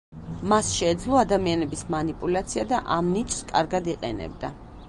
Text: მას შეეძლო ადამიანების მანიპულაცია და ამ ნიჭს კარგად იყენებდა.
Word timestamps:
მას 0.53 0.71
შეეძლო 0.77 1.19
ადამიანების 1.23 1.85
მანიპულაცია 1.97 2.67
და 2.75 2.83
ამ 2.99 3.15
ნიჭს 3.19 3.47
კარგად 3.53 3.95
იყენებდა. 3.95 4.55